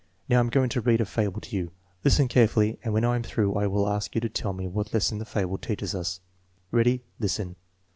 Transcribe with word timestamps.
Now, 0.27 0.37
I 0.37 0.39
am 0.39 0.49
going 0.49 0.69
to 0.69 0.81
read 0.81 0.99
a 0.99 1.05
fable 1.05 1.41
to 1.41 1.55
you. 1.55 1.69
Listen 2.03 2.27
carefully, 2.27 2.79
and 2.83 2.91
when 2.91 3.05
I 3.05 3.15
am 3.15 3.21
through 3.21 3.53
I 3.53 3.67
will 3.67 3.87
ask 3.87 4.15
you 4.15 4.21
to 4.21 4.29
tell 4.29 4.51
me 4.51 4.67
what 4.67 4.95
lesson 4.95 5.19
the 5.19 5.25
fable 5.25 5.59
teaches 5.59 5.93
us. 5.93 6.21
Ready; 6.71 7.03
listen.' 7.19 7.55